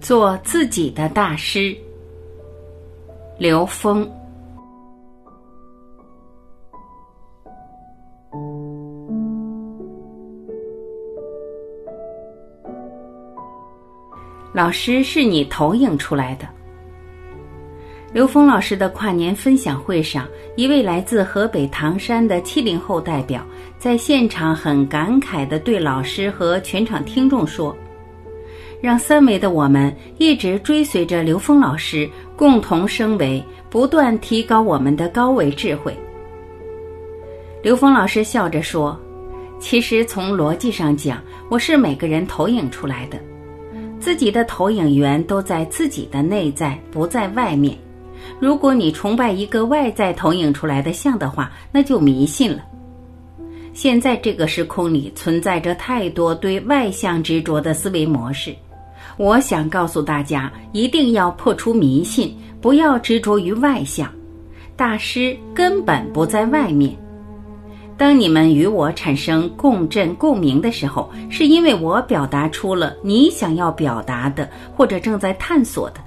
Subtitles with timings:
[0.00, 1.76] 做自己的大师。
[3.38, 4.10] 刘峰。
[14.52, 16.48] 老师是你投影出来的。
[18.12, 20.26] 刘峰老师的跨年分享会上，
[20.56, 23.46] 一位来自河北唐山的七零后代表
[23.78, 27.74] 在现场很感慨的对老师和全场听众说
[28.80, 35.96] ：“让三维的我们一直追随着刘峰老师，共同升维，不断提高我们的高维智慧。”
[37.62, 38.98] 刘峰老师笑着说
[39.60, 43.18] ：“其实从逻辑上讲，我是每个人投影出来的，
[43.98, 47.76] 自己的投影源都在自己的内在，不在外面。”
[48.38, 52.64] 如果你崇拜一个外在投影出来的像的话，那就迷信了。
[53.72, 58.54] 现在这个时空里存在着太多对外向执着的思维模式，
[59.16, 64.10] 我想告诉大家，一定要破除迷信，不要执着于外向。
[64.76, 66.96] 大师根本不在外面。
[67.98, 76.00] 当你们与我产生共振共鸣的时候，是因为我表达出了你想要表达的，或者正在探索的。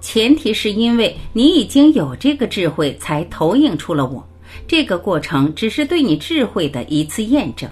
[0.00, 4.26] 前提是因为你已经有这个智慧，才投影出了我。
[4.66, 7.68] 这个过程只是对你智慧的一次验证。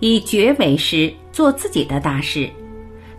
[0.00, 2.48] 以觉为师，做自己的大师，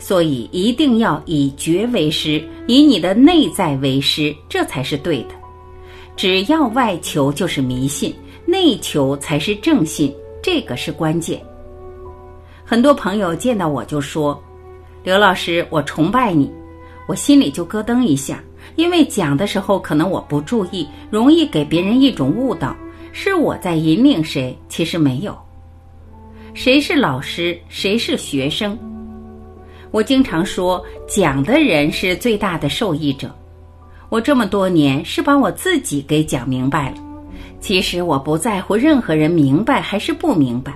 [0.03, 5.29] 所以一定要以觉为师，以你的内在为师，这才是对的。
[6.17, 8.13] 只要外求就是迷信，
[8.45, 11.41] 内求才是正信，这个是关键。
[12.65, 14.37] 很多朋友见到我就说
[15.05, 16.51] ：“刘老师，我崇拜你。”
[17.07, 18.43] 我心里就咯噔一下，
[18.75, 22.75] 因为讲的时候可能我不注意，容易给别人一种误导，
[23.13, 25.33] 是我在引领谁，其实没有。
[26.53, 28.77] 谁是老师，谁是学生？
[29.94, 33.30] 我经常说，讲的人是最大的受益者。
[34.09, 36.95] 我这么多年是把我自己给讲明白了。
[37.59, 40.73] 其实我不在乎任何人明白还是不明白，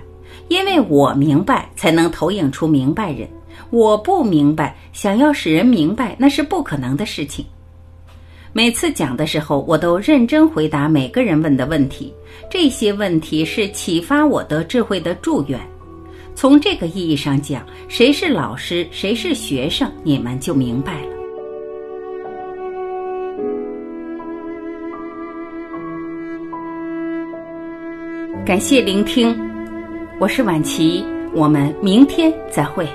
[0.50, 3.28] 因为我明白才能投影出明白人。
[3.72, 7.44] 我不明白，想要使人明白那是不可能的事情。
[8.54, 12.14] 每次讲的时候，我都认真回答每个人问的问题。
[12.52, 15.60] 这些问题是启发我的智慧的祝愿。
[16.38, 21.18] 从这个意义上讲，谁是老师，谁是学生，你们就明白了。
[28.46, 29.36] 感谢聆听，
[30.20, 31.04] 我是婉琪，
[31.34, 32.88] 我们明天再会。